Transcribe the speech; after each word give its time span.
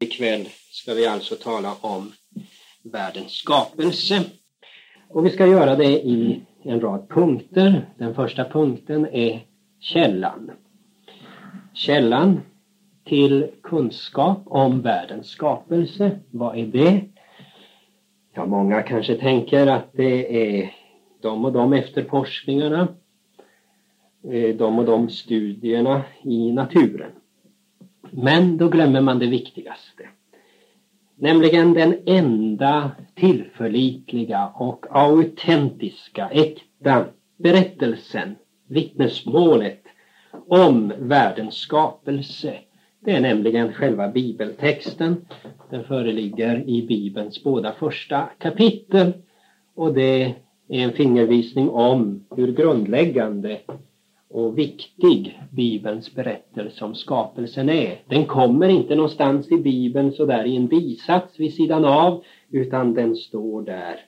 Ikväll 0.00 0.48
ska 0.70 0.94
vi 0.94 1.06
alltså 1.06 1.34
tala 1.34 1.74
om 1.80 2.12
världens 2.82 3.32
skapelse. 3.32 4.24
Och 5.08 5.26
vi 5.26 5.30
ska 5.30 5.46
göra 5.46 5.76
det 5.76 6.06
i 6.06 6.40
en 6.62 6.80
rad 6.80 7.08
punkter. 7.08 7.88
Den 7.98 8.14
första 8.14 8.44
punkten 8.44 9.06
är 9.06 9.40
källan. 9.80 10.50
Källan 11.74 12.40
till 13.04 13.50
kunskap 13.62 14.42
om 14.46 14.82
världens 14.82 15.26
skapelse. 15.26 16.18
Vad 16.30 16.58
är 16.58 16.66
det? 16.66 17.00
Ja, 18.34 18.46
många 18.46 18.82
kanske 18.82 19.16
tänker 19.16 19.66
att 19.66 19.92
det 19.92 20.52
är 20.52 20.72
de 21.20 21.44
och 21.44 21.52
de 21.52 21.72
efterforskningarna, 21.72 22.88
eh, 24.32 24.56
de 24.56 24.78
och 24.78 24.84
de 24.84 25.08
studierna 25.08 26.02
i 26.22 26.52
naturen. 26.52 27.10
Men 28.10 28.56
då 28.56 28.68
glömmer 28.68 29.00
man 29.00 29.18
det 29.18 29.26
viktigaste. 29.26 30.08
Nämligen 31.16 31.74
den 31.74 31.96
enda 32.06 32.90
tillförlitliga 33.14 34.48
och 34.54 34.86
autentiska, 34.90 36.28
äkta 36.28 37.04
berättelsen, 37.36 38.36
vittnesmålet 38.68 39.82
om 40.48 40.92
världens 40.98 41.54
skapelse. 41.54 42.54
Det 43.00 43.12
är 43.12 43.20
nämligen 43.20 43.72
själva 43.72 44.08
bibeltexten. 44.08 45.26
Den 45.70 45.84
föreligger 45.84 46.68
i 46.68 46.86
bibelns 46.86 47.44
båda 47.44 47.72
första 47.72 48.28
kapitel 48.38 49.12
och 49.74 49.94
det 49.94 50.22
är 50.68 50.84
en 50.84 50.92
fingervisning 50.92 51.70
om 51.70 52.24
hur 52.36 52.52
grundläggande 52.52 53.58
och 54.30 54.58
viktig 54.58 55.42
Bibelns 55.50 56.14
berättelse 56.14 56.84
om 56.84 56.94
skapelsen 56.94 57.68
är. 57.68 58.02
Den 58.08 58.26
kommer 58.26 58.68
inte 58.68 58.94
någonstans 58.94 59.52
i 59.52 59.58
Bibeln 59.58 60.12
sådär 60.12 60.44
i 60.44 60.56
en 60.56 60.66
bisats 60.66 61.40
vid 61.40 61.54
sidan 61.54 61.84
av 61.84 62.24
utan 62.50 62.94
den 62.94 63.16
står 63.16 63.62
där 63.62 64.00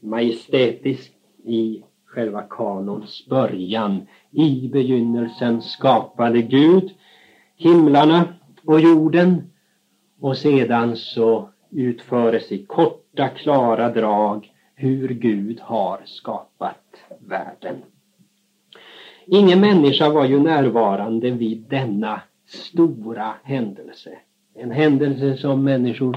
majestätiskt 0.00 1.14
i 1.44 1.82
själva 2.04 2.42
kanons 2.42 3.26
början. 3.28 4.06
I 4.30 4.68
begynnelsen 4.68 5.62
skapade 5.62 6.42
Gud 6.42 6.90
himlarna 7.56 8.24
och 8.64 8.80
jorden 8.80 9.50
och 10.20 10.36
sedan 10.36 10.96
så 10.96 11.50
utföres 11.70 12.52
i 12.52 12.66
korta 12.66 13.28
klara 13.28 13.88
drag 13.88 14.52
hur 14.74 15.08
Gud 15.08 15.60
har 15.60 16.00
skapat 16.04 16.96
världen. 17.18 17.82
Ingen 19.28 19.60
människa 19.60 20.10
var 20.10 20.24
ju 20.24 20.40
närvarande 20.40 21.30
vid 21.30 21.66
denna 21.68 22.20
stora 22.46 23.34
händelse. 23.42 24.18
En 24.54 24.70
händelse 24.70 25.36
som 25.36 25.64
människor 25.64 26.16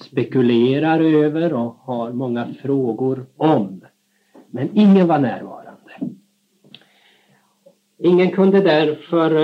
spekulerar 0.00 1.00
över 1.00 1.52
och 1.52 1.74
har 1.74 2.12
många 2.12 2.54
frågor 2.62 3.26
om. 3.36 3.84
Men 4.50 4.68
ingen 4.74 5.06
var 5.06 5.18
närvarande. 5.18 5.92
Ingen 7.98 8.30
kunde 8.30 8.60
därför 8.60 9.36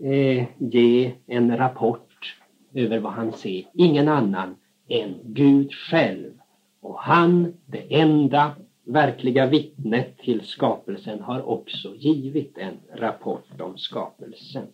eh, 0.00 0.44
ge 0.58 1.12
en 1.26 1.56
rapport 1.56 2.36
över 2.74 2.98
vad 2.98 3.12
han 3.12 3.32
ser. 3.32 3.64
Ingen 3.74 4.08
annan 4.08 4.56
än 4.88 5.14
Gud 5.24 5.72
själv. 5.72 6.32
Och 6.80 6.98
han, 6.98 7.54
det 7.66 8.00
enda 8.00 8.52
verkliga 8.84 9.46
vittnet 9.46 10.18
till 10.18 10.40
skapelsen 10.40 11.20
har 11.20 11.48
också 11.48 11.94
givit 11.94 12.58
en 12.58 13.00
rapport 13.00 13.60
om 13.60 13.78
skapelsen. 13.78 14.66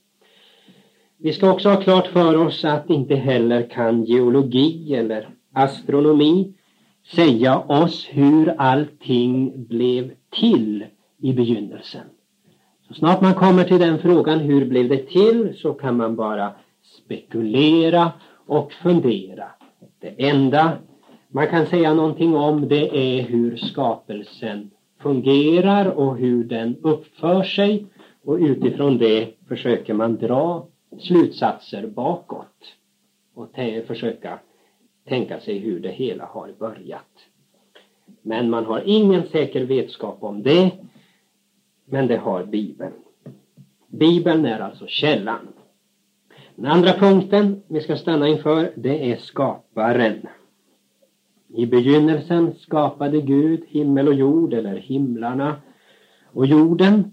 Vi 1.19 1.33
ska 1.33 1.53
också 1.53 1.69
ha 1.69 1.83
klart 1.83 2.07
för 2.07 2.37
oss 2.37 2.65
att 2.65 2.91
inte 2.91 3.15
heller 3.15 3.71
kan 3.71 4.05
geologi 4.05 4.95
eller 4.95 5.29
astronomi 5.53 6.55
säga 7.15 7.59
oss 7.59 8.07
hur 8.11 8.55
allting 8.59 9.65
blev 9.67 10.11
till 10.31 10.85
i 11.19 11.33
begynnelsen. 11.33 12.07
Så 12.89 12.95
snart 12.95 13.21
man 13.21 13.35
kommer 13.35 13.65
till 13.65 13.79
den 13.79 13.99
frågan, 13.99 14.39
hur 14.39 14.65
blev 14.67 14.89
det 14.89 15.09
till, 15.09 15.57
så 15.57 15.73
kan 15.75 15.97
man 15.97 16.17
bara 16.17 16.51
spekulera 16.83 18.13
och 18.47 18.73
fundera. 18.73 19.45
Det 20.01 20.29
enda 20.29 20.73
man 21.29 21.47
kan 21.47 21.67
säga 21.67 21.95
någonting 21.95 22.37
om 22.37 22.69
det 22.69 22.97
är 22.97 23.23
hur 23.23 23.57
skapelsen 23.57 24.71
fungerar 24.99 25.87
och 25.87 26.17
hur 26.17 26.45
den 26.45 26.77
uppför 26.83 27.43
sig 27.43 27.87
och 28.25 28.37
utifrån 28.39 28.99
det 28.99 29.29
försöker 29.49 29.95
man 29.95 30.17
dra 30.17 30.67
slutsatser 30.99 31.87
bakåt 31.87 32.75
och 33.35 33.49
försöka 33.87 34.39
tänka 35.09 35.41
sig 35.41 35.59
hur 35.59 35.81
det 35.81 35.91
hela 35.91 36.27
har 36.27 36.53
börjat. 36.59 37.27
Men 38.23 38.51
man 38.51 38.65
har 38.65 38.83
ingen 38.87 39.27
säker 39.27 39.65
vetskap 39.65 40.17
om 40.21 40.43
det, 40.43 40.71
men 41.85 42.07
det 42.07 42.17
har 42.17 42.45
Bibeln. 42.45 42.93
Bibeln 43.87 44.45
är 44.45 44.61
alltså 44.61 44.87
källan. 44.87 45.49
Den 46.55 46.67
andra 46.67 46.93
punkten 46.93 47.63
vi 47.69 47.81
ska 47.81 47.97
stanna 47.97 48.29
inför, 48.29 48.73
det 48.75 49.13
är 49.13 49.17
skaparen. 49.17 50.27
I 51.57 51.67
begynnelsen 51.67 52.55
skapade 52.55 53.21
Gud 53.21 53.65
himmel 53.69 54.09
och 54.09 54.15
jord, 54.15 54.55
eller 54.55 54.77
himlarna 54.77 55.57
och 56.33 56.47
jorden. 56.47 57.13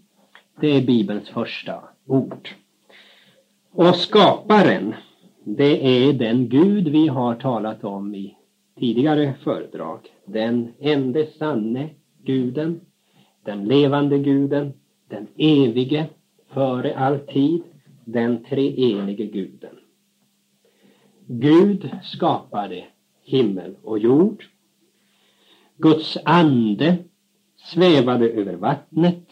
Det 0.59 0.67
är 0.67 0.81
Bibelns 0.81 1.29
första 1.29 1.83
ord. 2.05 2.49
Och 3.71 3.95
skaparen, 3.95 4.93
det 5.43 5.87
är 5.87 6.13
den 6.13 6.49
Gud 6.49 6.87
vi 6.87 7.07
har 7.07 7.35
talat 7.35 7.83
om 7.83 8.15
i 8.15 8.37
tidigare 8.79 9.33
föredrag. 9.43 9.99
Den 10.25 10.73
ende 10.79 11.27
sanne 11.39 11.89
guden, 12.23 12.81
den 13.43 13.65
levande 13.65 14.19
guden, 14.19 14.73
den 15.09 15.27
evige, 15.37 16.05
före 16.53 16.97
all 16.97 17.19
tid, 17.19 17.63
den 18.05 18.43
treenige 18.43 19.25
guden. 19.25 19.75
Gud 21.27 21.89
skapade 22.03 22.83
himmel 23.23 23.75
och 23.83 23.99
jord. 23.99 24.45
Guds 25.77 26.17
ande 26.25 26.97
svävade 27.55 28.29
över 28.29 28.55
vattnet 28.55 29.27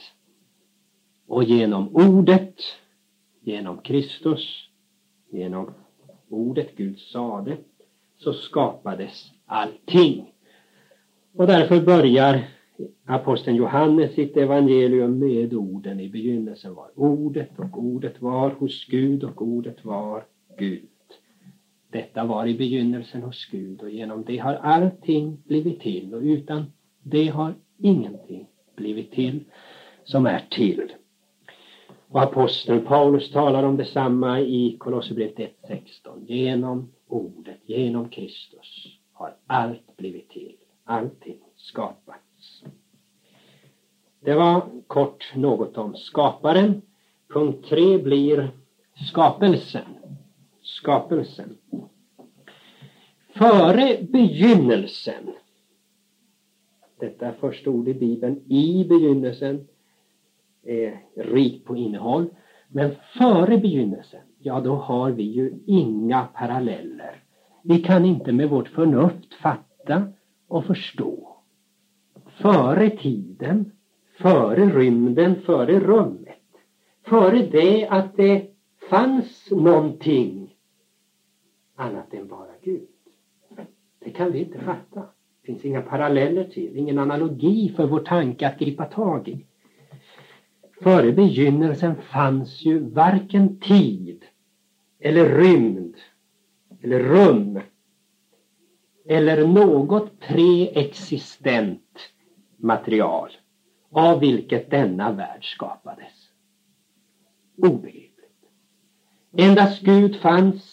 och 1.28 1.44
genom 1.44 1.96
ordet, 1.96 2.56
genom 3.41 3.78
Kristus, 3.78 4.69
genom 5.29 5.74
ordet 6.29 6.75
Gud 6.75 7.00
sade, 7.00 7.57
så 8.18 8.34
skapades 8.34 9.31
allting. 9.46 10.34
Och 11.34 11.47
därför 11.47 11.81
börjar 11.81 12.47
aposteln 13.06 13.56
Johannes 13.58 14.13
sitt 14.13 14.38
evangelium 14.38 15.19
med 15.19 15.53
orden 15.53 16.00
i 16.00 16.09
begynnelsen 16.09 16.75
var 16.75 16.91
ordet 16.96 17.59
och 17.59 17.84
ordet 17.84 18.22
var 18.22 18.50
hos 18.50 18.85
Gud 18.85 19.23
och 19.23 19.41
ordet 19.41 19.85
var 19.85 20.25
Gud. 20.58 20.91
Detta 21.91 22.25
var 22.25 22.47
i 22.47 22.57
begynnelsen 22.57 23.24
hos 23.24 23.46
Gud 23.46 23.81
och 23.81 23.90
genom 23.90 24.24
det 24.24 24.38
har 24.38 24.53
allting 24.53 25.38
blivit 25.46 25.79
till 25.81 26.13
och 26.13 26.22
utan 26.22 26.72
det 27.03 27.28
har 27.28 27.53
ingenting 27.78 28.47
blivit 28.75 29.12
till 29.12 29.44
som 30.03 30.25
är 30.25 30.46
till. 30.50 30.94
Och 32.07 32.22
aposteln 32.22 32.85
Paulus 32.85 33.31
talar 33.31 33.63
om 33.63 33.78
detsamma 33.78 34.40
i 34.40 34.78
Kolosserbrevet 34.79 35.38
1.16. 35.38 36.25
Genom 36.28 36.91
ordet, 37.07 37.59
genom 37.66 38.09
Kristus 38.09 38.97
har 39.13 39.35
allt 39.47 39.97
blivit 39.97 40.29
till. 40.29 40.56
Allting 40.84 41.40
skapats. 41.56 42.63
Det 44.19 44.34
var 44.34 44.62
kort 44.88 45.35
något 45.35 45.78
om 45.78 45.96
skaparen. 45.96 46.81
Punkt 47.34 47.66
3 47.69 47.97
blir 47.97 48.52
skapelsen 49.09 49.85
skapelsen. 50.81 51.58
Före 53.35 53.97
begynnelsen, 54.09 55.29
detta 57.00 57.28
är 57.28 57.32
första 57.32 57.70
ord 57.70 57.88
i 57.88 57.94
Bibeln, 57.94 58.41
i 58.47 58.85
begynnelsen 58.90 59.67
är 60.64 61.00
rikt 61.16 61.66
på 61.66 61.76
innehåll. 61.76 62.28
Men 62.67 62.91
före 63.17 63.58
begynnelsen, 63.58 64.22
ja 64.40 64.61
då 64.61 64.76
har 64.76 65.11
vi 65.11 65.23
ju 65.23 65.53
inga 65.66 66.23
paralleller. 66.23 67.23
Vi 67.64 67.82
kan 67.82 68.06
inte 68.06 68.32
med 68.32 68.50
vårt 68.50 68.67
förnuft 68.67 69.34
fatta 69.34 70.03
och 70.47 70.66
förstå. 70.66 71.38
Före 72.26 72.90
tiden, 72.90 73.72
före 74.22 74.70
rymden, 74.70 75.41
före 75.41 75.79
rummet. 75.79 76.38
Före 77.06 77.41
det 77.52 77.88
att 77.88 78.17
det 78.17 78.47
fanns 78.90 79.52
någonting 79.52 80.41
annat 81.82 82.14
än 82.14 82.28
bara 82.28 82.52
Gud. 82.62 82.88
Det 84.00 84.10
kan 84.10 84.32
vi 84.32 84.40
inte 84.40 84.60
fatta. 84.60 85.00
Det 85.00 85.46
finns 85.46 85.66
inga 85.66 85.82
paralleller 85.82 86.44
till, 86.44 86.78
ingen 86.78 87.00
analogi 87.00 87.74
för 87.76 87.88
vår 87.88 88.00
tanke 88.00 88.48
att 88.48 88.60
gripa 88.60 88.86
tag 88.86 89.28
i. 89.28 89.46
Före 90.82 91.12
begynnelsen 91.12 91.96
fanns 92.02 92.66
ju 92.66 92.80
varken 92.80 93.60
tid 93.60 94.26
eller 95.00 95.38
rymd 95.38 95.96
eller 96.82 97.00
rum 97.00 97.60
eller 99.06 99.48
något 99.48 100.20
preexistent 100.20 102.00
material 102.58 103.32
av 103.92 104.20
vilket 104.20 104.72
denna 104.72 105.12
värld 105.12 105.54
skapades. 105.56 106.30
Obegripligt. 107.58 108.12
Endast 109.38 109.82
Gud 109.82 110.16
fanns, 110.16 110.71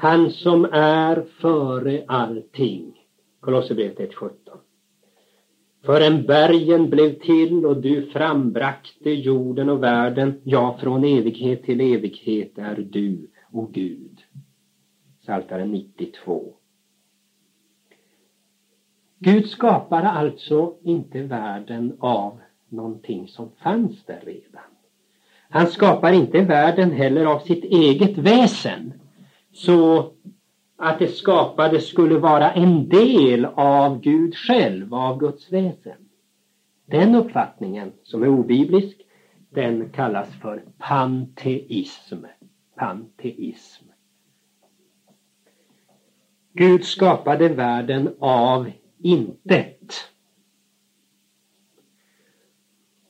han 0.00 0.30
som 0.30 0.64
är 0.72 1.24
före 1.40 2.04
allting. 2.08 3.04
Kolosserbrevet 3.40 3.98
1.17. 3.98 4.30
Förrän 5.84 6.26
bergen 6.26 6.90
blev 6.90 7.18
till 7.18 7.66
och 7.66 7.76
du 7.82 8.10
frambrakte 8.10 9.10
jorden 9.10 9.68
och 9.68 9.82
världen, 9.82 10.40
ja, 10.44 10.78
från 10.80 11.04
evighet 11.04 11.64
till 11.64 11.80
evighet 11.80 12.58
är 12.58 12.76
du, 12.90 13.30
och 13.52 13.72
Gud. 13.72 14.18
Psaltaren 15.22 15.70
92. 15.70 16.54
Gud 19.18 19.46
skapade 19.46 20.08
alltså 20.08 20.74
inte 20.82 21.22
världen 21.22 21.96
av 22.00 22.40
någonting 22.68 23.28
som 23.28 23.50
fanns 23.62 24.04
där 24.04 24.20
redan. 24.26 24.62
Han 25.48 25.66
skapar 25.66 26.12
inte 26.12 26.40
världen 26.40 26.90
heller 26.90 27.24
av 27.24 27.38
sitt 27.38 27.64
eget 27.64 28.18
väsen. 28.18 28.92
Så 29.58 30.12
att 30.76 30.98
det 30.98 31.08
skapade 31.08 31.80
skulle 31.80 32.18
vara 32.18 32.52
en 32.52 32.88
del 32.88 33.44
av 33.44 34.00
Gud 34.00 34.34
själv, 34.34 34.94
av 34.94 35.18
Guds 35.18 35.52
väsen. 35.52 36.08
Den 36.86 37.14
uppfattningen, 37.14 37.92
som 38.02 38.22
är 38.22 38.28
obiblisk, 38.28 38.96
den 39.50 39.90
kallas 39.90 40.28
för 40.42 40.64
panteism. 40.78 42.24
Panteism. 42.76 43.84
Gud 46.52 46.84
skapade 46.84 47.48
världen 47.48 48.14
av 48.18 48.70
intet. 48.98 49.94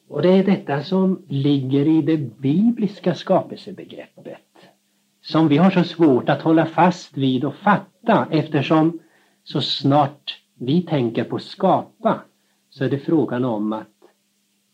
Och 0.09 0.23
det 0.23 0.29
är 0.29 0.45
detta 0.45 0.83
som 0.83 1.23
ligger 1.29 1.87
i 1.87 2.03
det 2.03 2.17
bibliska 2.17 3.15
skapelsebegreppet 3.15 4.48
som 5.29 5.49
vi 5.49 5.57
har 5.57 5.71
så 5.71 5.85
svårt 5.85 6.29
att 6.29 6.43
hålla 6.43 6.67
fast 6.67 7.17
vid 7.17 7.45
och 7.45 7.55
fatta 7.55 8.29
eftersom 8.31 8.99
så 9.45 9.61
snart 9.61 10.43
vi 10.55 10.83
tänker 10.83 11.25
på 11.25 11.39
skapa 11.39 12.21
så 12.71 12.85
är 12.85 12.91
det 12.91 12.99
frågan 12.99 13.45
om 13.45 13.73
att 13.73 13.97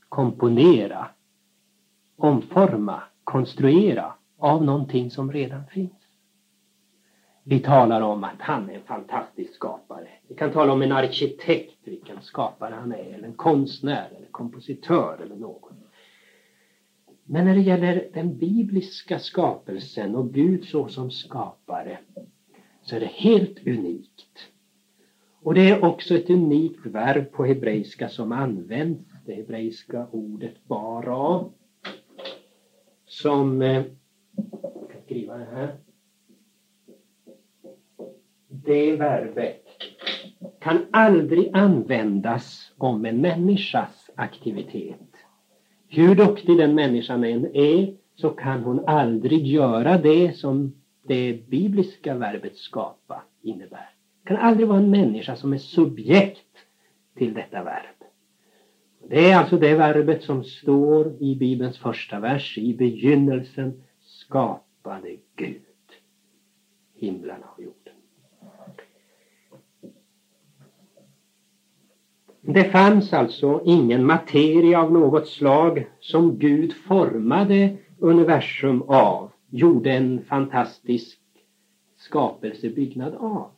komponera, 0.09 1.06
omforma, 2.17 3.03
konstruera 3.25 4.12
av 4.39 4.65
någonting 4.65 5.11
som 5.11 5.33
redan 5.33 5.67
finns. 5.67 5.93
Vi 7.45 7.61
talar 7.61 8.01
om 8.01 8.25
att 8.25 8.41
han 8.41 8.71
är 8.71 8.75
en 8.75 8.83
fantastisk 8.87 9.55
skapare. 9.55 10.09
Vi 10.29 10.35
kan 10.35 10.53
tala 10.53 10.73
om 10.73 10.83
en 10.83 10.93
arkitekt, 10.93 11.79
vilken 11.85 12.23
skapare 12.23 12.75
han 12.75 12.93
är, 12.93 13.15
eller 13.15 13.29
en 13.29 13.35
konstnär 13.35 14.09
eller 14.17 14.29
kompositör 14.31 15.19
eller. 15.23 15.33
Men 17.25 17.44
när 17.44 17.55
det 17.55 17.61
gäller 17.61 18.09
den 18.15 18.38
bibliska 18.38 19.19
skapelsen 19.19 20.17
och 20.17 20.32
Gud 20.32 20.65
så 20.65 20.88
som 20.88 21.11
skapare 21.11 21.99
så 22.82 22.97
är 22.97 23.00
det 23.00 23.06
helt 23.06 23.67
unikt. 23.67 24.49
Och 25.43 25.55
det 25.55 25.71
är 25.71 25.85
också 25.85 26.15
ett 26.15 26.31
unikt 26.31 26.87
verb 26.87 27.32
på 27.32 27.44
hebreiska 27.44 28.09
som 28.09 28.32
används, 28.32 29.00
det 29.26 29.35
hebreiska 29.35 30.06
ordet 30.11 30.65
bara 30.65 31.44
som, 33.06 33.62
eh, 33.62 33.85
jag 34.37 34.91
kan 34.93 35.03
skriva 35.05 35.37
det 35.37 35.44
här, 35.44 35.77
det 38.49 38.97
verbet 38.97 39.65
kan 40.61 40.87
aldrig 40.91 41.50
användas 41.53 42.73
om 42.79 43.05
en 43.05 43.20
människas 43.20 44.11
aktivitet. 44.15 45.13
Hur 45.88 46.14
duktig 46.14 46.58
den 46.58 46.75
människan 46.75 47.25
än 47.25 47.56
är 47.56 47.94
så 48.16 48.31
kan 48.31 48.62
hon 48.62 48.88
aldrig 48.88 49.46
göra 49.46 49.98
det 49.98 50.36
som 50.36 50.75
det 51.02 51.48
bibliska 51.48 52.14
verbet 52.14 52.56
skapa 52.56 53.22
innebär. 53.42 53.90
Det 54.22 54.28
kan 54.28 54.36
aldrig 54.36 54.69
vara 54.69 54.78
en 54.78 54.90
människa 54.90 55.36
som 55.36 55.52
är 55.52 55.58
subjekt 55.58 56.56
till 57.16 57.34
detta 57.34 57.62
verb. 57.62 58.04
Det 59.08 59.31
är 59.31 59.36
alltså 59.36 59.56
det 59.56 59.75
verbet 59.75 60.22
som 60.22 60.44
står 60.44 61.22
i 61.22 61.36
Bibelns 61.36 61.78
första 61.78 62.20
vers. 62.20 62.58
I 62.58 62.75
begynnelsen 62.75 63.82
skapade 64.00 65.16
Gud 65.36 65.60
himlarna 66.94 67.46
och 67.56 67.62
jorden. 67.62 67.83
Det 72.46 72.64
fanns 72.64 73.12
alltså 73.12 73.62
ingen 73.64 74.06
materia 74.06 74.82
av 74.82 74.93
något 74.93 75.29
slag 75.29 75.87
som 76.00 76.38
Gud 76.38 76.73
formade 76.73 77.76
universum 77.99 78.82
av, 78.82 79.31
gjorde 79.50 79.93
en 79.93 80.25
fantastisk 80.25 81.19
skapelsebyggnad 81.96 83.14
av. 83.14 83.50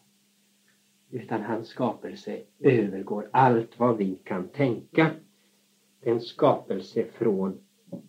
Utan 1.10 1.42
hans 1.42 1.68
skapelse 1.68 2.38
övergår 2.60 3.28
allt 3.32 3.78
vad 3.78 3.96
vi 3.96 4.14
kan 4.24 4.48
tänka. 4.48 5.10
En 6.00 6.20
skapelse 6.20 7.04
från 7.18 7.58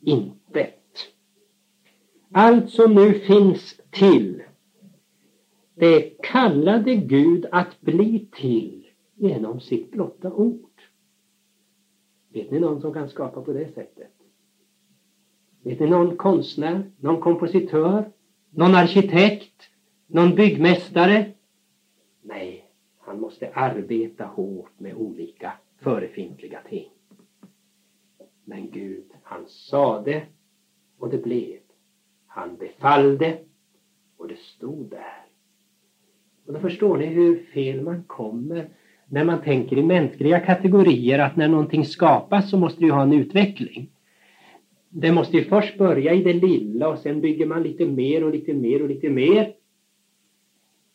intet. 0.02 1.08
Allt 2.32 2.70
som 2.70 2.96
nu 2.96 3.14
finns 3.14 3.82
till, 3.92 4.44
det 5.76 6.22
kallade 6.24 6.96
Gud 6.96 7.46
att 7.52 7.82
bli 7.82 8.28
till 8.32 8.88
genom 9.16 9.60
sitt 9.60 9.92
blotta 9.92 10.34
ord. 10.34 10.67
Vet 12.38 12.52
ni 12.52 12.60
någon 12.60 12.82
som 12.82 12.94
kan 12.94 13.10
skapa 13.10 13.42
på 13.42 13.54
det 13.54 13.74
sättet? 13.74 14.12
Vet 15.64 15.80
ni 15.80 15.90
någon 15.90 16.18
konstnär, 16.18 16.92
någon 16.98 17.22
kompositör, 17.22 18.12
någon 18.50 18.76
arkitekt, 18.76 19.70
någon 20.08 20.36
byggmästare? 20.36 21.32
Nej, 22.22 22.70
han 23.00 23.20
måste 23.20 23.54
arbeta 23.54 24.26
hårt 24.26 24.80
med 24.80 24.96
olika 24.96 25.54
förefintliga 25.80 26.60
ting. 26.70 26.92
Men 28.46 28.72
Gud, 28.72 29.12
han 29.24 29.48
sade 29.48 30.26
och 30.98 31.10
det 31.10 31.24
blev. 31.24 31.60
Han 32.28 32.58
befallde 32.58 33.40
och 34.18 34.28
det 34.28 34.40
stod 34.40 34.90
där. 34.90 35.26
Och 36.46 36.54
då 36.54 36.60
förstår 36.60 36.98
ni 36.98 37.06
hur 37.06 37.44
fel 37.44 37.82
man 37.82 38.04
kommer 38.04 38.70
när 39.10 39.24
man 39.24 39.42
tänker 39.42 39.78
i 39.78 39.84
mänskliga 39.84 40.40
kategorier 40.40 41.20
att 41.20 41.36
när 41.36 41.48
någonting 41.48 41.86
skapas 41.86 42.50
så 42.50 42.58
måste 42.58 42.80
det 42.80 42.86
ju 42.86 42.92
ha 42.92 43.04
en 43.04 43.14
utveckling. 43.14 43.90
Det 44.90 45.12
måste 45.12 45.38
ju 45.38 45.44
först 45.44 45.78
börja 45.78 46.14
i 46.14 46.24
det 46.24 46.34
lilla 46.34 46.90
och 46.90 47.00
sen 47.00 47.22
bygger 47.22 47.46
man 47.46 47.64
lite 47.64 47.86
mer 47.86 48.24
och 48.24 48.32
lite 48.32 48.54
mer 48.54 48.84
och 48.84 48.90
lite 48.90 49.10
mer. 49.10 49.54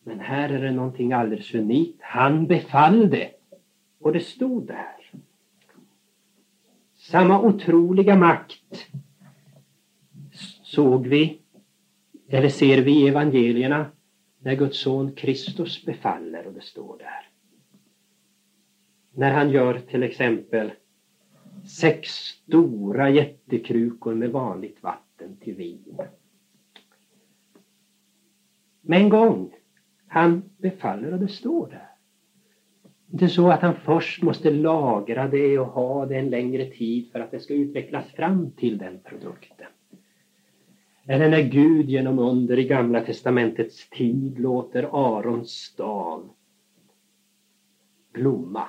Men 0.05 0.21
här 0.21 0.49
är 0.49 0.63
det 0.63 0.73
någonting 0.73 1.13
alldeles 1.13 1.55
unikt. 1.55 1.99
Han 2.01 2.47
befallde 2.47 3.29
och 4.01 4.13
det 4.13 4.21
stod 4.21 4.67
där. 4.67 5.11
Samma 6.97 7.41
otroliga 7.41 8.17
makt 8.17 8.89
såg 10.63 11.07
vi, 11.07 11.39
eller 12.29 12.49
ser 12.49 12.83
vi 12.83 12.93
i 12.93 13.09
evangelierna 13.09 13.87
när 14.39 14.55
Guds 14.55 14.79
son 14.79 15.13
Kristus 15.13 15.85
befaller 15.85 16.47
och 16.47 16.53
det 16.53 16.63
står 16.63 16.99
där 16.99 17.32
när 19.15 19.33
han 19.33 19.51
gör 19.51 19.79
till 19.79 20.03
exempel 20.03 20.73
sex 21.65 22.09
stora 22.09 23.11
jättekrukor 23.11 24.15
med 24.15 24.31
vanligt 24.31 24.83
vatten 24.83 25.37
till 25.41 25.55
vin. 25.55 25.99
Med 28.81 29.01
en 29.01 29.09
gång, 29.09 29.55
han 30.07 30.43
befaller 30.59 31.13
och 31.13 31.21
det 31.21 31.29
står 31.29 31.67
där. 31.67 31.89
Det 33.07 33.25
är 33.25 33.29
så 33.29 33.51
att 33.51 33.61
han 33.61 33.75
först 33.75 34.23
måste 34.23 34.51
lagra 34.51 35.29
det 35.29 35.59
och 35.59 35.67
ha 35.67 36.07
det 36.07 36.17
en 36.17 36.31
längre 36.31 36.65
tid 36.65 37.13
för 37.13 37.21
att 37.21 37.31
det 37.31 37.41
ska 37.41 37.55
utvecklas 37.55 38.07
fram 38.07 38.51
till 38.51 38.79
den 38.79 39.01
produkten. 39.05 39.67
Eller 41.07 41.31
när 41.31 41.43
Gud 41.43 41.89
genom 41.89 42.19
under 42.19 42.59
i 42.59 42.65
Gamla 42.65 43.01
testamentets 43.01 43.91
tid 43.91 44.39
låter 44.39 44.83
Arons 44.83 45.51
stav 45.51 46.29
blomma 48.13 48.69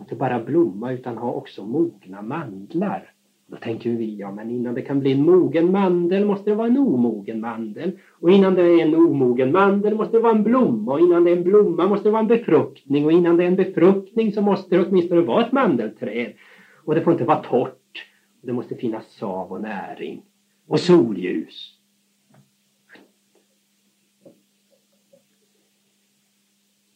inte 0.00 0.14
bara 0.14 0.44
blomma 0.44 0.92
utan 0.92 1.18
ha 1.18 1.32
också 1.32 1.64
mogna 1.64 2.22
mandlar. 2.22 3.12
Då 3.50 3.56
tänker 3.56 3.90
vi, 3.90 4.16
ja 4.16 4.32
men 4.32 4.50
innan 4.50 4.74
det 4.74 4.82
kan 4.82 5.00
bli 5.00 5.12
en 5.12 5.24
mogen 5.24 5.72
mandel 5.72 6.24
måste 6.24 6.50
det 6.50 6.56
vara 6.56 6.68
en 6.68 6.78
omogen 6.78 7.40
mandel. 7.40 7.98
Och 8.10 8.30
innan 8.30 8.54
det 8.54 8.62
är 8.62 8.82
en 8.82 8.94
omogen 8.94 9.52
mandel 9.52 9.94
måste 9.94 10.16
det 10.16 10.22
vara 10.22 10.36
en 10.36 10.42
blomma. 10.42 10.92
Och 10.92 11.00
innan 11.00 11.24
det 11.24 11.30
är 11.30 11.36
en 11.36 11.44
blomma 11.44 11.86
måste 11.86 12.08
det 12.08 12.12
vara 12.12 12.22
en 12.22 12.28
befruktning. 12.28 13.04
Och 13.04 13.12
innan 13.12 13.36
det 13.36 13.44
är 13.44 13.48
en 13.48 13.56
befruktning 13.56 14.32
så 14.32 14.42
måste 14.42 14.76
det 14.76 14.86
åtminstone 14.86 15.20
vara 15.20 15.46
ett 15.46 15.52
mandelträd. 15.52 16.32
Och 16.84 16.94
det 16.94 17.00
får 17.00 17.12
inte 17.12 17.24
vara 17.24 17.42
torrt. 17.42 18.06
Det 18.42 18.52
måste 18.52 18.74
finnas 18.74 19.12
sav 19.12 19.52
och 19.52 19.60
näring. 19.60 20.22
Och 20.66 20.80
solljus. 20.80 21.74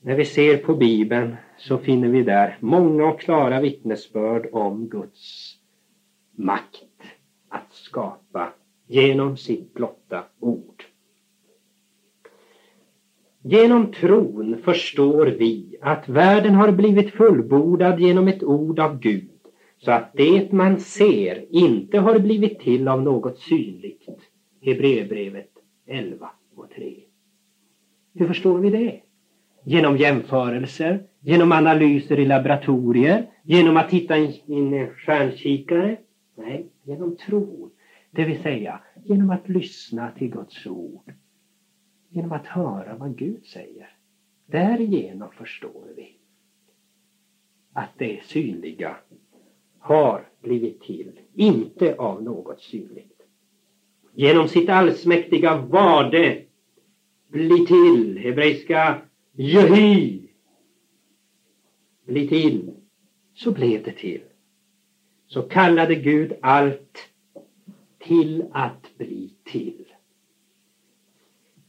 När 0.00 0.16
vi 0.16 0.24
ser 0.24 0.56
på 0.56 0.74
Bibeln 0.74 1.36
så 1.62 1.78
finner 1.78 2.08
vi 2.08 2.22
där 2.22 2.56
många 2.60 3.06
och 3.06 3.20
klara 3.20 3.60
vittnesbörd 3.60 4.48
om 4.52 4.88
Guds 4.88 5.54
makt 6.36 6.84
att 7.48 7.72
skapa 7.72 8.52
genom 8.86 9.36
sitt 9.36 9.74
blotta 9.74 10.24
ord. 10.40 10.84
Genom 13.42 13.92
tron 13.92 14.58
förstår 14.64 15.26
vi 15.26 15.76
att 15.80 16.08
världen 16.08 16.54
har 16.54 16.72
blivit 16.72 17.10
fullbordad 17.10 18.00
genom 18.00 18.28
ett 18.28 18.42
ord 18.42 18.80
av 18.80 18.98
Gud 18.98 19.30
så 19.78 19.92
att 19.92 20.12
det 20.12 20.52
man 20.52 20.80
ser 20.80 21.46
inte 21.50 21.98
har 21.98 22.18
blivit 22.18 22.60
till 22.60 22.88
av 22.88 23.02
något 23.02 23.38
synligt. 23.38 24.08
Hebreerbrevet 24.60 25.50
11 25.86 26.30
och 26.54 26.70
3. 26.70 26.94
Hur 28.14 28.26
förstår 28.26 28.58
vi 28.58 28.70
det? 28.70 29.00
Genom 29.64 29.96
jämförelser, 29.96 31.06
genom 31.20 31.52
analyser 31.52 32.18
i 32.18 32.24
laboratorier, 32.24 33.30
genom 33.42 33.76
att 33.76 33.90
titta 33.90 34.18
i 34.18 34.42
en 34.46 34.94
stjärnkikare? 34.94 35.98
Nej, 36.36 36.66
genom 36.82 37.16
tro. 37.16 37.70
Det 38.10 38.24
vill 38.24 38.42
säga 38.42 38.80
genom 39.04 39.30
att 39.30 39.48
lyssna 39.48 40.10
till 40.10 40.30
Guds 40.30 40.66
ord. 40.66 41.12
Genom 42.08 42.32
att 42.32 42.46
höra 42.46 42.96
vad 42.96 43.18
Gud 43.18 43.44
säger. 43.44 43.96
Därigenom 44.46 45.30
förstår 45.38 45.86
vi 45.96 46.16
att 47.72 47.90
det 47.98 48.24
synliga 48.24 48.96
har 49.78 50.28
blivit 50.42 50.80
till, 50.80 51.20
inte 51.34 51.94
av 51.96 52.22
något 52.22 52.60
synligt. 52.60 53.22
Genom 54.14 54.48
sitt 54.48 54.68
allsmäktiga 54.68 55.56
vade 55.56 56.42
blir 57.28 57.66
till, 57.66 58.18
hebreiska 58.18 59.00
Jehi, 59.34 60.30
bli 62.06 62.28
till, 62.28 62.70
så 63.34 63.50
blev 63.50 63.82
det 63.82 63.92
till. 63.92 64.22
Så 65.26 65.42
kallade 65.42 65.94
Gud 65.94 66.32
allt 66.42 67.08
till 67.98 68.44
att 68.52 68.98
bli 68.98 69.34
till. 69.44 69.84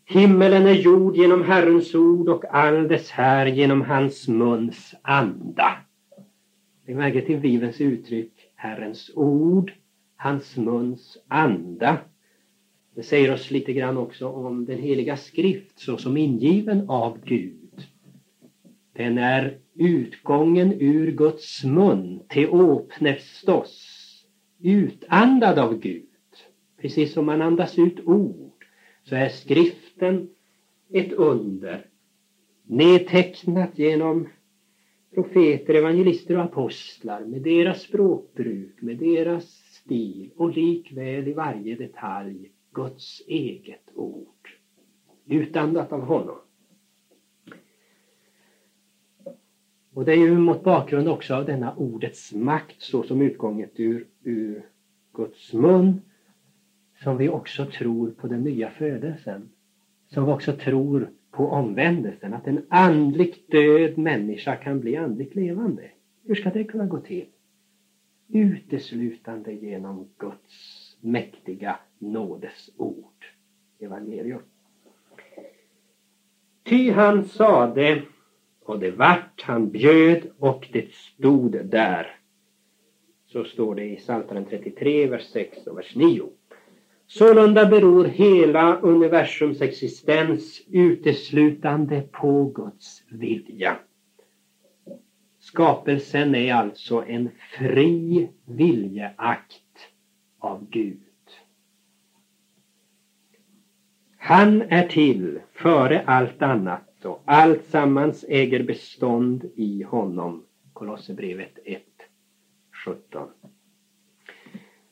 Himmelen 0.06 0.68
är 0.68 0.74
gjord 0.74 1.16
genom 1.18 1.44
Herrens 1.44 1.96
ord 1.96 2.30
och 2.30 2.46
all 2.46 2.88
dess 2.88 3.10
här 3.12 3.46
genom 3.46 3.82
hans 3.82 4.28
muns 4.28 4.96
anda. 5.02 5.78
Lägg 6.86 6.96
märke 6.96 7.22
till 7.22 7.40
Bibelns 7.40 7.82
uttryck 7.82 8.52
Herrens 8.56 9.12
ord, 9.16 9.74
hans 10.16 10.58
muns 10.58 11.18
anda. 11.28 11.98
Det 12.96 13.04
säger 13.04 13.34
oss 13.34 13.52
lite 13.52 13.74
grann 13.74 13.98
också 13.98 14.28
om 14.28 14.66
den 14.66 14.80
heliga 14.80 15.18
skrift 15.18 15.80
såsom 15.80 16.18
ingiven 16.18 16.90
av 16.90 17.18
Gud. 17.26 17.88
Den 18.94 19.18
är 19.18 19.58
utgången 19.76 20.74
ur 20.80 21.12
Guds 21.12 21.64
mun, 21.64 22.20
teopnestos, 22.30 24.00
utandad 24.60 25.60
av 25.60 25.80
Gud. 25.80 26.08
Precis 26.82 27.14
som 27.14 27.26
man 27.26 27.42
andas 27.42 27.80
ut 27.80 28.00
ord 28.06 28.66
så 29.04 29.16
är 29.16 29.30
skriften 29.30 30.30
ett 30.94 31.12
under 31.12 31.86
nedtecknat 32.68 33.80
genom 33.80 34.28
profeter, 35.14 35.74
evangelister 35.74 36.38
och 36.38 36.44
apostlar 36.44 37.26
med 37.26 37.42
deras 37.42 37.82
språkbruk, 37.82 38.82
med 38.82 38.98
deras 38.98 39.46
stil 39.46 40.32
och 40.36 40.58
likväl 40.58 41.28
i 41.28 41.34
varje 41.34 41.76
detalj 41.76 42.52
Guds 42.74 43.22
eget 43.28 43.92
ord. 43.96 44.50
Utandat 45.26 45.92
av 45.92 46.02
honom. 46.02 46.38
Och 49.94 50.06
det 50.06 50.12
är 50.12 50.18
ju 50.18 50.38
mot 50.38 50.64
bakgrund 50.64 51.08
också 51.08 51.36
av 51.36 51.46
denna 51.46 51.76
ordets 51.76 52.34
makt 52.34 52.82
så 52.82 53.04
som 53.04 53.22
utgånget 53.22 53.80
ur, 53.80 54.08
ur 54.24 54.66
Guds 55.14 55.54
mun 55.54 56.02
som 57.04 57.18
vi 57.18 57.30
också 57.30 57.66
tror 57.66 58.12
på 58.12 58.28
den 58.28 58.44
nya 58.44 58.70
födelsen. 58.70 59.50
Som 60.08 60.26
vi 60.26 60.32
också 60.32 60.54
tror 60.54 61.10
på 61.32 61.48
omvändelsen, 61.48 62.34
att 62.34 62.48
en 62.48 62.66
andligt 62.70 63.52
död 63.52 63.98
människa 63.98 64.56
kan 64.56 64.80
bli 64.80 64.96
andligt 64.96 65.36
levande. 65.36 65.90
Hur 66.24 66.36
ska 66.36 66.50
det 66.50 66.64
kunna 66.64 66.86
gå 66.86 67.00
till? 67.00 67.26
Uteslutande 68.28 69.54
genom 69.54 70.10
Guds 70.18 70.83
mäktiga 71.04 71.80
nådesord, 72.00 73.26
evangelium. 73.80 74.42
Ty 76.64 76.92
han 76.92 77.26
sade, 77.26 78.02
och 78.62 78.80
det 78.80 78.92
vart, 78.92 79.42
han 79.42 79.70
bjöd 79.70 80.32
och 80.40 80.70
det 80.72 80.92
stod 80.94 81.66
där. 81.66 82.16
Så 83.26 83.44
står 83.44 83.76
det 83.76 83.86
i 83.86 83.96
Psaltaren 83.96 84.46
33, 84.46 85.08
vers 85.08 85.30
6 85.32 85.68
och 85.68 85.78
vers 85.78 85.96
9. 85.96 86.30
Sålunda 87.08 87.66
beror 87.66 88.06
hela 88.06 88.80
universums 88.80 89.62
existens 89.62 90.62
uteslutande 90.68 92.02
på 92.02 92.46
Guds 92.46 93.04
vilja. 93.10 93.78
Skapelsen 95.40 96.36
är 96.36 96.54
alltså 96.54 97.04
en 97.08 97.30
fri 97.58 98.30
viljeakt 98.46 99.63
av 100.44 100.70
Gud. 100.70 101.00
Han 104.18 104.62
är 104.62 104.88
till 104.88 105.40
före 105.54 106.04
allt 106.06 106.42
annat 106.42 107.06
och 107.06 107.24
allt 107.26 107.66
sammans 107.66 108.26
äger 108.28 108.64
bestånd 108.64 109.46
i 109.56 109.84
honom. 109.84 110.44
Kolosserbrevet 110.74 111.60
1, 111.66 111.82
17. 112.86 113.28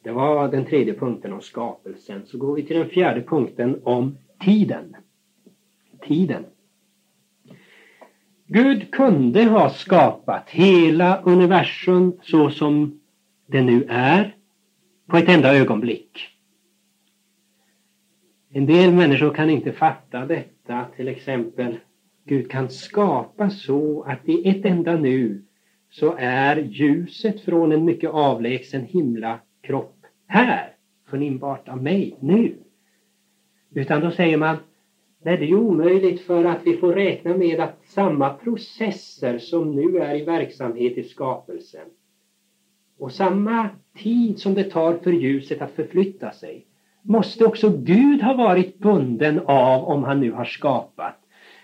Det 0.03 0.11
var 0.11 0.47
den 0.47 0.65
tredje 0.65 0.93
punkten 0.93 1.33
om 1.33 1.41
skapelsen. 1.41 2.25
Så 2.25 2.37
går 2.37 2.55
vi 2.55 2.63
till 2.63 2.77
den 2.77 2.89
fjärde 2.89 3.21
punkten 3.21 3.81
om 3.83 4.17
tiden. 4.39 4.95
Tiden. 6.07 6.45
Gud 8.45 8.91
kunde 8.91 9.43
ha 9.43 9.69
skapat 9.69 10.49
hela 10.49 11.21
universum 11.21 12.13
så 12.21 12.49
som 12.49 12.99
det 13.47 13.61
nu 13.61 13.85
är 13.89 14.35
på 15.11 15.17
ett 15.17 15.29
enda 15.29 15.55
ögonblick. 15.55 16.27
En 18.49 18.65
del 18.65 18.93
människor 18.93 19.33
kan 19.33 19.49
inte 19.49 19.71
fatta 19.71 20.25
detta, 20.25 20.85
till 20.95 21.07
exempel 21.07 21.77
Gud 22.25 22.51
kan 22.51 22.69
skapa 22.69 23.49
så 23.49 24.03
att 24.03 24.29
i 24.29 24.49
ett 24.49 24.65
enda 24.65 24.95
nu 24.95 25.41
så 25.89 26.15
är 26.17 26.55
ljuset 26.55 27.41
från 27.41 27.71
en 27.71 27.85
mycket 27.85 28.09
avlägsen 28.09 28.83
himla 28.83 29.39
kropp 29.61 30.05
här, 30.27 30.75
förnimbart 31.09 31.69
av 31.69 31.83
mig 31.83 32.17
nu. 32.19 32.57
Utan 33.75 34.01
då 34.01 34.11
säger 34.11 34.37
man, 34.37 34.57
nej 35.23 35.37
det 35.37 35.45
är 35.45 35.55
omöjligt 35.55 36.21
för 36.21 36.45
att 36.45 36.59
vi 36.63 36.77
får 36.77 36.93
räkna 36.93 37.37
med 37.37 37.59
att 37.59 37.85
samma 37.85 38.33
processer 38.33 39.37
som 39.37 39.75
nu 39.75 39.97
är 39.97 40.15
i 40.15 40.25
verksamhet 40.25 40.97
i 40.97 41.03
skapelsen 41.03 41.89
och 43.01 43.11
samma 43.11 43.69
tid 43.97 44.39
som 44.39 44.53
det 44.53 44.63
tar 44.63 44.93
för 44.93 45.11
ljuset 45.11 45.61
att 45.61 45.71
förflytta 45.71 46.31
sig 46.31 46.65
måste 47.01 47.45
också 47.45 47.69
Gud 47.69 48.21
ha 48.21 48.33
varit 48.33 48.79
bunden 48.79 49.39
av 49.39 49.83
om 49.83 50.03
han 50.03 50.19
nu 50.19 50.31
har 50.31 50.45
skapat. 50.45 51.15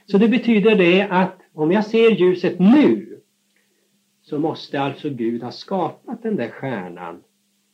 Så 0.06 0.18
det 0.18 0.28
betyder 0.28 0.76
det 0.76 1.02
att 1.02 1.38
om 1.54 1.72
jag 1.72 1.86
ser 1.86 2.12
ljuset 2.12 2.60
nu 2.60 3.20
så 4.22 4.40
måste 4.40 4.82
alltså 4.82 5.10
Gud 5.10 5.44
ha 5.44 5.52
skapat 5.52 6.24
den 6.24 6.36
där 6.36 6.50
stjärnan 6.50 7.24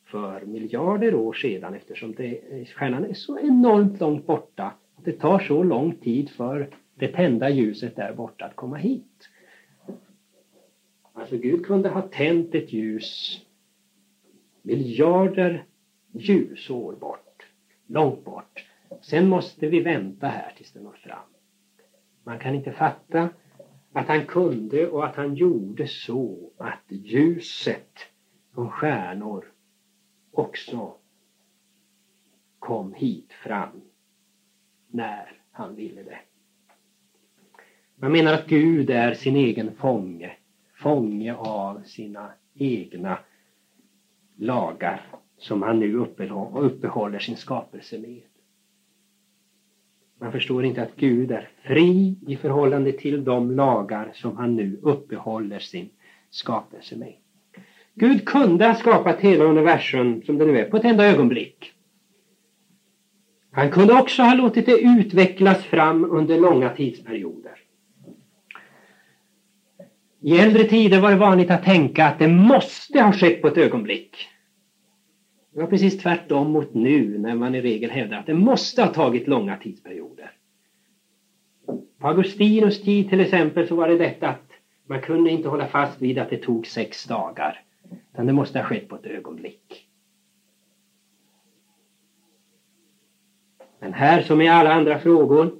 för 0.05 0.45
miljarder 0.45 1.15
år 1.15 1.33
sedan 1.33 1.73
eftersom 1.73 2.13
det, 2.17 2.39
stjärnan 2.75 3.05
är 3.05 3.13
så 3.13 3.39
enormt 3.39 3.99
långt 3.99 4.27
borta 4.27 4.63
att 4.95 5.05
det 5.05 5.11
tar 5.11 5.39
så 5.39 5.63
lång 5.63 5.95
tid 5.95 6.29
för 6.29 6.69
det 6.95 7.07
tända 7.07 7.49
ljuset 7.49 7.95
där 7.95 8.13
borta 8.13 8.45
att 8.45 8.55
komma 8.55 8.77
hit. 8.77 9.29
Alltså 11.13 11.37
Gud 11.37 11.65
kunde 11.65 11.89
ha 11.89 12.01
tänt 12.01 12.55
ett 12.55 12.73
ljus 12.73 13.41
miljarder 14.63 15.65
ljusår 16.11 16.95
bort, 16.95 17.45
långt 17.87 18.25
bort. 18.25 18.65
Sen 19.01 19.29
måste 19.29 19.67
vi 19.67 19.79
vänta 19.79 20.27
här 20.27 20.53
tills 20.57 20.71
det 20.71 20.79
når 20.79 20.93
fram. 21.03 21.27
Man 22.23 22.39
kan 22.39 22.55
inte 22.55 22.71
fatta 22.71 23.29
att 23.93 24.07
han 24.07 24.25
kunde 24.25 24.87
och 24.87 25.05
att 25.05 25.15
han 25.15 25.35
gjorde 25.35 25.87
så 25.87 26.51
att 26.57 26.83
ljuset 26.87 27.99
från 28.53 28.69
stjärnor 28.69 29.51
också 30.31 30.93
kom 32.59 32.93
hit 32.93 33.33
fram 33.33 33.81
när 34.87 35.41
han 35.51 35.75
ville 35.75 36.03
det. 36.03 36.19
Man 37.95 38.11
menar 38.11 38.33
att 38.33 38.47
Gud 38.47 38.89
är 38.89 39.13
sin 39.13 39.35
egen 39.35 39.75
fånge, 39.75 40.37
fånge 40.73 41.35
av 41.35 41.81
sina 41.83 42.31
egna 42.53 43.19
lagar 44.35 45.01
som 45.37 45.61
han 45.61 45.79
nu 45.79 45.95
uppehåller 46.53 47.19
sin 47.19 47.37
skapelse 47.37 47.99
med. 47.99 48.21
Man 50.19 50.31
förstår 50.31 50.65
inte 50.65 50.81
att 50.83 50.95
Gud 50.95 51.31
är 51.31 51.49
fri 51.63 52.15
i 52.27 52.35
förhållande 52.35 52.91
till 52.91 53.23
de 53.23 53.51
lagar 53.51 54.11
som 54.13 54.37
han 54.37 54.55
nu 54.55 54.79
uppehåller 54.81 55.59
sin 55.59 55.89
skapelse 56.29 56.95
med. 56.97 57.13
Gud 57.95 58.25
kunde 58.25 58.67
ha 58.67 58.75
skapat 58.75 59.19
hela 59.19 59.43
universum 59.43 60.21
som 60.21 60.37
det 60.37 60.45
nu 60.45 60.57
är 60.59 60.65
på 60.65 60.77
ett 60.77 60.85
enda 60.85 61.05
ögonblick. 61.05 61.73
Han 63.51 63.71
kunde 63.71 63.93
också 63.93 64.21
ha 64.21 64.33
låtit 64.33 64.65
det 64.65 64.81
utvecklas 64.81 65.63
fram 65.63 66.11
under 66.11 66.39
långa 66.39 66.69
tidsperioder. 66.69 67.62
I 70.25 70.39
äldre 70.39 70.63
tider 70.63 70.99
var 70.99 71.11
det 71.11 71.17
vanligt 71.17 71.51
att 71.51 71.63
tänka 71.63 72.05
att 72.05 72.19
det 72.19 72.27
måste 72.27 73.01
ha 73.01 73.13
skett 73.13 73.41
på 73.41 73.47
ett 73.47 73.57
ögonblick. 73.57 74.27
Det 75.53 75.59
var 75.59 75.67
precis 75.67 75.97
tvärtom 75.97 76.51
mot 76.51 76.73
nu 76.73 77.17
när 77.17 77.35
man 77.35 77.55
i 77.55 77.61
regel 77.61 77.89
hävdar 77.89 78.19
att 78.19 78.25
det 78.25 78.33
måste 78.33 78.81
ha 78.81 78.89
tagit 78.89 79.27
långa 79.27 79.57
tidsperioder. 79.57 80.31
På 81.99 82.07
Augustinus 82.07 82.81
tid 82.81 83.09
till 83.09 83.19
exempel 83.19 83.67
så 83.67 83.75
var 83.75 83.87
det 83.87 83.95
detta 83.95 84.29
att 84.29 84.49
man 84.87 85.01
kunde 85.01 85.29
inte 85.29 85.49
hålla 85.49 85.67
fast 85.67 86.01
vid 86.01 86.19
att 86.19 86.29
det 86.29 86.37
tog 86.37 86.67
sex 86.67 87.05
dagar. 87.05 87.61
Utan 88.13 88.25
det 88.25 88.33
måste 88.33 88.59
ha 88.59 88.65
skett 88.65 88.87
på 88.87 88.95
ett 88.95 89.05
ögonblick. 89.05 89.87
Men 93.79 93.93
här 93.93 94.21
som 94.21 94.41
i 94.41 94.47
alla 94.47 94.73
andra 94.73 94.97
frågor, 94.97 95.51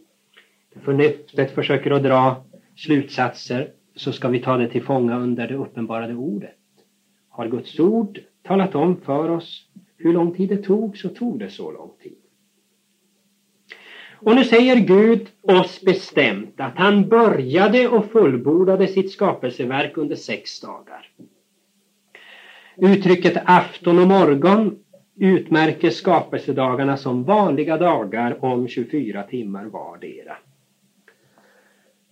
förnuftet 0.82 1.51
försöker 1.51 1.91
att 1.91 2.03
dra 2.03 2.43
slutsatser, 2.75 3.72
så 3.96 4.12
ska 4.12 4.28
vi 4.28 4.40
ta 4.40 4.58
det 4.58 4.70
till 4.70 4.84
fånga 4.84 5.20
under 5.20 5.48
det 5.48 5.56
uppenbarade 5.56 6.16
ordet. 6.16 6.56
Har 7.30 7.48
Guds 7.48 7.80
ord 7.80 8.20
talat 8.44 8.76
om 8.76 9.02
för 9.02 9.30
oss 9.30 9.68
hur 9.98 10.14
lång 10.14 10.36
tid 10.36 10.50
det 10.50 10.58
tog, 10.58 10.98
så 10.98 11.10
tog 11.10 11.40
det 11.40 11.50
så 11.50 11.72
lång 11.72 11.92
tid. 12.04 12.18
Och 14.26 14.36
nu 14.36 14.44
säger 14.44 14.76
Gud 14.76 15.28
oss 15.42 15.82
bestämt 15.82 16.54
att 16.58 16.78
han 16.78 17.10
började 17.10 17.88
och 17.88 18.12
fullbordade 18.12 18.88
sitt 18.88 19.12
skapelseverk 19.12 19.98
under 19.98 20.16
sex 20.16 20.62
dagar. 20.62 21.10
Uttrycket 22.78 23.38
afton 23.46 24.00
och 24.00 24.08
morgon 24.08 24.80
utmärker 25.16 25.90
skapelsedagarna 25.90 26.98
som 26.98 27.24
vanliga 27.24 27.78
dagar 27.78 28.46
om 28.46 28.68
24 28.68 29.24
timmar 29.24 29.66
vardera. 29.66 30.38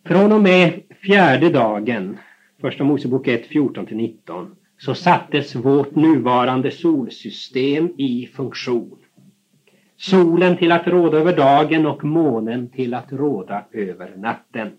Från 0.05 0.31
och 0.31 0.41
med 0.41 0.81
fjärde 1.01 1.49
dagen, 1.49 2.17
första 2.61 2.83
Mosebok 2.83 3.27
1, 3.27 3.49
14-19, 3.49 4.55
så 4.77 4.95
sattes 4.95 5.55
vårt 5.55 5.95
nuvarande 5.95 6.71
solsystem 6.71 7.93
i 7.97 8.29
funktion. 8.33 8.97
Solen 9.97 10.57
till 10.57 10.71
att 10.71 10.87
råda 10.87 11.17
över 11.17 11.37
dagen 11.37 11.85
och 11.85 12.03
månen 12.03 12.69
till 12.69 12.93
att 12.93 13.11
råda 13.11 13.65
över 13.71 14.15
natten. 14.17 14.69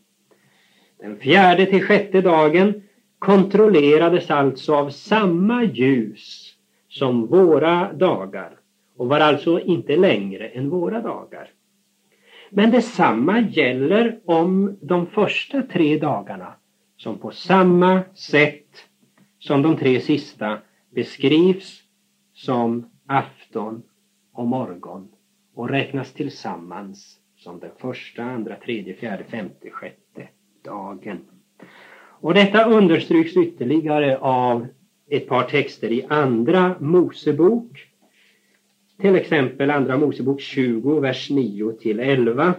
Den 1.00 1.16
fjärde 1.16 1.66
till 1.66 1.82
sjätte 1.82 2.20
dagen 2.20 2.82
kontrollerades 3.18 4.30
alltså 4.30 4.74
av 4.74 4.90
samma 4.90 5.64
ljus 5.64 6.54
som 6.88 7.26
våra 7.26 7.92
dagar 7.92 8.58
och 8.96 9.08
var 9.08 9.20
alltså 9.20 9.60
inte 9.60 9.96
längre 9.96 10.48
än 10.48 10.70
våra 10.70 11.00
dagar. 11.00 11.48
Men 12.54 12.70
detsamma 12.70 13.40
gäller 13.40 14.20
om 14.24 14.78
de 14.80 15.06
första 15.06 15.62
tre 15.62 15.98
dagarna 15.98 16.54
som 16.96 17.18
på 17.18 17.30
samma 17.30 18.02
sätt 18.14 18.88
som 19.38 19.62
de 19.62 19.76
tre 19.76 20.00
sista 20.00 20.58
beskrivs 20.90 21.82
som 22.34 22.90
afton 23.06 23.82
och 24.32 24.46
morgon 24.46 25.08
och 25.54 25.68
räknas 25.68 26.12
tillsammans 26.12 27.18
som 27.36 27.60
den 27.60 27.70
första, 27.78 28.22
andra, 28.22 28.56
tredje, 28.56 28.94
fjärde, 28.94 29.24
femte, 29.24 29.70
sjätte 29.70 30.28
dagen. 30.64 31.18
Och 32.20 32.34
detta 32.34 32.64
understryks 32.64 33.36
ytterligare 33.36 34.18
av 34.18 34.66
ett 35.10 35.28
par 35.28 35.42
texter 35.42 35.92
i 35.92 36.06
Andra 36.08 36.74
Mosebok. 36.80 37.91
Till 39.02 39.16
exempel 39.16 39.70
Andra 39.70 39.96
Mosebok 39.96 40.40
20, 40.40 41.00
vers 41.00 41.30
9 41.30 41.72
till 41.72 42.00
11. 42.00 42.54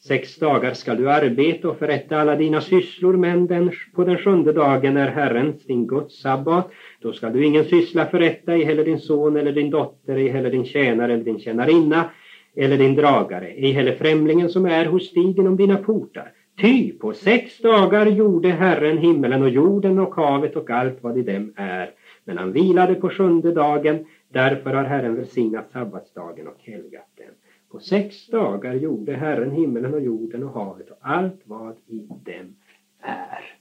Sex 0.00 0.36
dagar 0.36 0.74
skall 0.74 0.96
du 0.96 1.10
arbeta 1.10 1.68
och 1.68 1.78
förrätta 1.78 2.20
alla 2.20 2.36
dina 2.36 2.60
sysslor, 2.60 3.16
men 3.16 3.46
den, 3.46 3.70
på 3.94 4.04
den 4.04 4.18
sjunde 4.18 4.52
dagen 4.52 4.96
är 4.96 5.08
Herrens, 5.08 5.66
din 5.66 5.86
Guds 5.86 6.20
sabbat. 6.20 6.70
Då 7.00 7.12
skall 7.12 7.32
du 7.32 7.44
ingen 7.44 7.64
syssla 7.64 8.06
förrätta, 8.06 8.52
ej 8.52 8.64
heller 8.64 8.84
din 8.84 8.98
son 8.98 9.36
eller 9.36 9.52
din 9.52 9.70
dotter, 9.70 10.16
ej 10.16 10.28
heller 10.28 10.50
din 10.50 10.64
tjänare 10.64 11.12
eller 11.12 11.24
din 11.24 11.40
tjänarinna, 11.40 12.10
eller 12.56 12.78
din 12.78 12.94
dragare, 12.94 13.46
ej 13.46 13.72
heller 13.72 13.94
främlingen 13.94 14.48
som 14.48 14.66
är 14.66 14.86
hos 14.86 15.12
dig 15.12 15.34
inom 15.38 15.56
dina 15.56 15.76
portar. 15.76 16.32
Ty 16.60 16.92
på 16.92 17.12
sex 17.12 17.58
dagar 17.58 18.06
gjorde 18.06 18.48
Herren 18.48 18.98
himmelen 18.98 19.42
och 19.42 19.50
jorden 19.50 19.98
och 19.98 20.14
havet 20.14 20.56
och 20.56 20.70
allt 20.70 20.98
vad 21.00 21.18
i 21.18 21.22
dem 21.22 21.52
är. 21.56 21.90
Men 22.24 22.38
han 22.38 22.52
vilade 22.52 22.94
på 22.94 23.10
sjunde 23.10 23.52
dagen, 23.52 24.04
därför 24.28 24.74
har 24.74 24.84
Herren 24.84 25.16
välsignat 25.16 25.70
sabbatsdagen 25.72 26.48
och 26.48 26.58
helgat 26.58 27.10
den. 27.16 27.34
På 27.70 27.80
sex 27.80 28.26
dagar 28.26 28.74
gjorde 28.74 29.16
Herren 29.16 29.50
himmelen 29.50 29.94
och 29.94 30.00
jorden 30.00 30.42
och 30.44 30.54
havet 30.54 30.90
och 30.90 30.98
allt 31.00 31.40
vad 31.44 31.76
i 31.86 31.98
dem 31.98 32.56
är. 33.00 33.58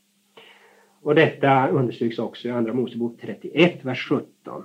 Och 1.02 1.16
detta 1.16 1.68
understryks 1.68 2.20
också 2.20 2.48
i 2.48 2.52
Andra 2.52 2.74
Mosebok 2.74 3.22
31, 3.22 3.86
vers 3.86 4.10
17. 4.10 4.64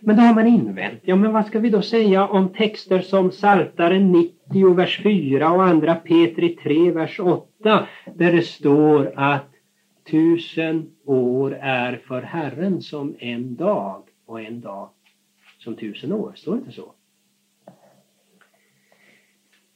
Men 0.00 0.16
då 0.16 0.22
har 0.22 0.34
man 0.34 0.46
invänt, 0.46 1.00
ja 1.02 1.16
men 1.16 1.32
vad 1.32 1.46
ska 1.46 1.58
vi 1.58 1.70
då 1.70 1.82
säga 1.82 2.28
om 2.28 2.48
texter 2.48 3.00
som 3.00 3.30
Saltaren 3.30 4.12
90, 4.12 4.74
vers 4.74 5.00
4 5.02 5.52
och 5.52 5.64
andra 5.64 5.94
Petri 5.94 6.48
3, 6.48 6.90
vers 6.90 7.20
8 7.20 7.86
där 8.14 8.32
det 8.32 8.42
står 8.42 9.12
att 9.16 9.50
tusen 10.10 10.90
år 11.04 11.58
är 11.60 11.96
för 11.96 12.22
Herren 12.22 12.82
som 12.82 13.14
en 13.18 13.56
dag 13.56 14.02
och 14.26 14.40
en 14.40 14.60
dag 14.60 14.90
som 15.58 15.76
tusen 15.76 16.12
år. 16.12 16.32
Står 16.36 16.52
det 16.52 16.58
inte 16.58 16.72
så? 16.72 16.94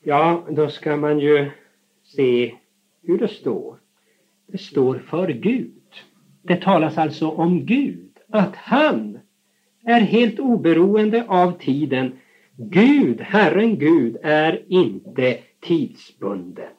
Ja, 0.02 0.46
då 0.50 0.68
ska 0.68 0.96
man 0.96 1.18
ju 1.18 1.50
se 2.02 2.54
hur 3.02 3.18
det 3.18 3.28
står. 3.28 3.78
Det 4.46 4.58
står 4.58 4.98
för 4.98 5.28
Gud. 5.28 5.82
Det 6.42 6.56
talas 6.56 6.98
alltså 6.98 7.28
om 7.28 7.66
Gud, 7.66 8.18
att 8.28 8.56
han 8.56 9.18
är 9.84 10.00
helt 10.00 10.38
oberoende 10.38 11.24
av 11.28 11.58
tiden. 11.58 12.18
Gud, 12.56 13.20
Herren 13.20 13.78
Gud, 13.78 14.16
är 14.22 14.64
inte 14.68 15.38
tidsbunden. 15.60 16.72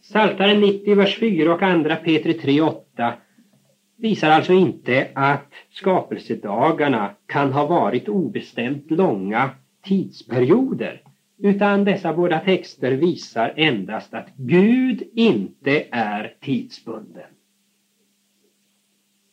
Saltaren 0.00 0.60
90, 0.60 0.94
vers 0.94 1.18
4 1.18 1.54
och 1.54 1.62
andra 1.62 1.96
Petri 1.96 2.34
3, 2.34 2.60
8 2.60 3.14
visar 4.02 4.30
alltså 4.30 4.52
inte 4.52 5.08
att 5.14 5.52
skapelsedagarna 5.70 7.10
kan 7.26 7.52
ha 7.52 7.66
varit 7.66 8.08
obestämt 8.08 8.90
långa 8.90 9.50
tidsperioder 9.82 11.02
utan 11.38 11.84
dessa 11.84 12.12
båda 12.12 12.40
texter 12.40 12.92
visar 12.92 13.52
endast 13.56 14.14
att 14.14 14.28
Gud 14.36 15.02
inte 15.14 15.84
är 15.90 16.34
tidsbunden. 16.40 17.30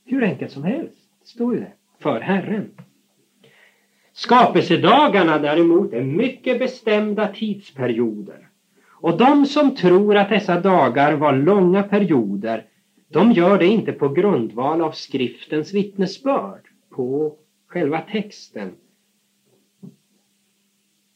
Hur 0.05 0.23
enkelt 0.23 0.51
som 0.51 0.63
helst, 0.63 1.09
står 1.23 1.55
det, 1.55 1.71
för 1.99 2.19
Herren. 2.19 2.71
Skapelsedagarna 4.13 5.37
däremot 5.39 5.93
är 5.93 6.03
mycket 6.03 6.59
bestämda 6.59 7.27
tidsperioder. 7.27 8.47
Och 8.87 9.17
de 9.17 9.45
som 9.45 9.75
tror 9.75 10.17
att 10.17 10.29
dessa 10.29 10.61
dagar 10.61 11.13
var 11.13 11.33
långa 11.33 11.83
perioder, 11.83 12.65
de 13.09 13.31
gör 13.31 13.59
det 13.59 13.67
inte 13.67 13.91
på 13.91 14.09
grundval 14.09 14.81
av 14.81 14.91
skriftens 14.91 15.73
vittnesbörd, 15.73 16.67
på 16.89 17.35
själva 17.67 18.01
texten, 18.01 18.75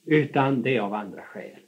utan 0.06 0.62
det 0.62 0.76
är 0.76 0.82
av 0.82 0.94
andra 0.94 1.22
skäl. 1.22 1.60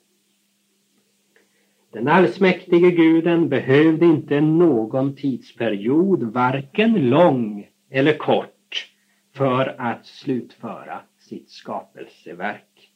Den 1.92 2.08
allsmäktige 2.08 2.92
guden 2.92 3.50
behövde 3.50 4.06
inte 4.06 4.42
någon 4.42 5.16
tidsperiod, 5.16 6.24
varken 6.24 7.10
lång 7.10 7.70
eller 7.90 8.18
kort, 8.18 8.92
för 9.34 9.76
att 9.82 10.06
slutföra 10.06 11.02
sitt 11.18 11.50
skapelseverk. 11.50 12.92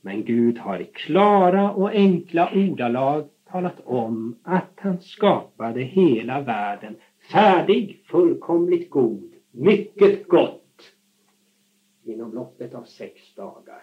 Men 0.00 0.24
Gud 0.24 0.58
har 0.58 0.80
i 0.80 0.84
klara 0.84 1.72
och 1.72 1.90
enkla 1.90 2.50
ordalag 2.54 3.28
talat 3.54 3.80
om 3.84 4.36
att 4.42 4.72
han 4.76 5.00
skapade 5.00 5.80
hela 5.80 6.40
världen 6.40 6.96
färdig, 7.32 8.04
fullkomligt 8.10 8.90
god, 8.90 9.32
mycket 9.50 10.28
gott 10.28 10.92
inom 12.04 12.34
loppet 12.34 12.74
av 12.74 12.84
sex 12.84 13.34
dagar. 13.34 13.82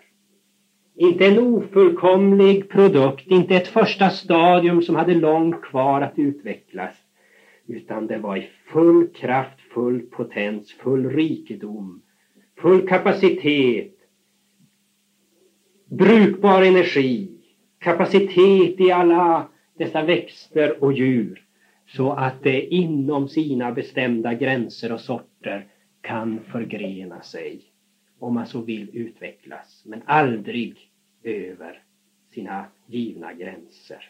Inte 0.96 1.26
en 1.26 1.40
ofullkomlig 1.40 2.70
produkt, 2.70 3.28
inte 3.28 3.56
ett 3.56 3.68
första 3.68 4.10
stadium 4.10 4.82
som 4.82 4.96
hade 4.96 5.14
långt 5.14 5.62
kvar 5.62 6.02
att 6.02 6.20
utvecklas. 6.20 6.96
Utan 7.68 8.08
det 8.08 8.18
var 8.18 8.38
i 8.38 8.50
full 8.66 9.08
kraft, 9.08 9.60
full 9.74 10.02
potens, 10.02 10.74
full 10.74 11.10
rikedom, 11.10 12.02
full 12.58 12.88
kapacitet. 12.88 13.96
brukbar 15.90 16.62
energi, 16.62 17.38
kapacitet 17.80 18.80
i 18.80 18.92
alla 18.92 19.51
dessa 19.82 20.04
växter 20.04 20.84
och 20.84 20.94
djur 20.94 21.46
så 21.88 22.12
att 22.12 22.44
det 22.44 22.62
inom 22.62 23.28
sina 23.28 23.72
bestämda 23.72 24.34
gränser 24.34 24.92
och 24.92 25.00
sorter 25.00 25.68
kan 26.02 26.40
förgrena 26.52 27.22
sig 27.22 27.62
om 28.20 28.34
man 28.34 28.46
så 28.46 28.62
vill 28.62 28.90
utvecklas, 28.94 29.84
men 29.86 30.02
aldrig 30.06 30.74
över 31.24 31.84
sina 32.34 32.66
givna 32.88 33.34
gränser. 33.34 34.10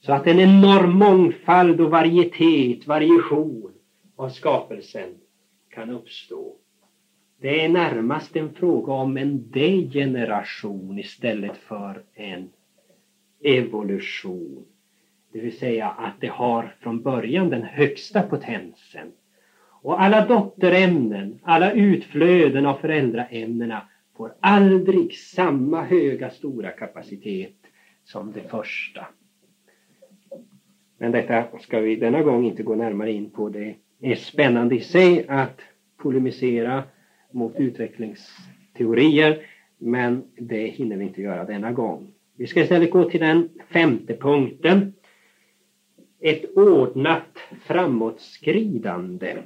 Så 0.00 0.12
att 0.12 0.26
en 0.26 0.38
enorm 0.38 0.92
mångfald 0.98 1.80
och 1.80 1.90
varietet, 1.90 2.86
variation 2.86 3.72
av 4.16 4.28
skapelsen 4.28 5.08
kan 5.70 5.90
uppstå. 5.90 6.56
Det 7.40 7.64
är 7.64 7.68
närmast 7.68 8.36
en 8.36 8.50
fråga 8.52 8.92
om 8.92 9.16
en 9.16 9.50
degeneration 9.50 10.98
istället 10.98 11.56
för 11.56 12.02
en 12.14 12.48
evolution. 13.44 14.64
Det 15.34 15.40
vill 15.40 15.58
säga 15.58 15.88
att 15.88 16.20
det 16.20 16.26
har 16.28 16.74
från 16.80 17.02
början 17.02 17.50
den 17.50 17.62
högsta 17.62 18.22
potensen. 18.22 19.12
Och 19.82 20.02
alla 20.02 20.26
dotterämnen, 20.26 21.38
alla 21.42 21.72
utflöden 21.72 22.66
av 22.66 22.74
föräldraämnena 22.74 23.82
får 24.16 24.34
aldrig 24.40 25.14
samma 25.14 25.82
höga 25.82 26.30
stora 26.30 26.70
kapacitet 26.70 27.56
som 28.04 28.32
det 28.32 28.40
första. 28.50 29.06
Men 30.98 31.12
detta 31.12 31.58
ska 31.58 31.80
vi 31.80 31.96
denna 31.96 32.22
gång 32.22 32.44
inte 32.44 32.62
gå 32.62 32.74
närmare 32.74 33.12
in 33.12 33.30
på. 33.30 33.48
Det 33.48 33.74
är 34.00 34.14
spännande 34.14 34.74
i 34.74 34.80
sig 34.80 35.26
att 35.28 35.60
polemisera 35.96 36.82
mot 37.30 37.56
utvecklingsteorier 37.56 39.46
men 39.78 40.24
det 40.36 40.66
hinner 40.66 40.96
vi 40.96 41.04
inte 41.04 41.22
göra 41.22 41.44
denna 41.44 41.72
gång. 41.72 42.12
Vi 42.36 42.46
ska 42.46 42.60
istället 42.60 42.90
gå 42.90 43.10
till 43.10 43.20
den 43.20 43.48
femte 43.72 44.16
punkten. 44.16 44.92
Ett 46.26 46.56
ordnat 46.56 47.38
framåtskridande. 47.66 49.36